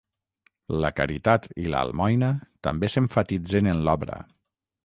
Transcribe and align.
La 0.85 0.89
caritat 0.99 1.45
i 1.65 1.67
l'almoina 1.75 2.31
també 2.69 2.91
s'emfatitzen 2.95 3.73
en 3.75 3.89
l'obra. 3.91 4.19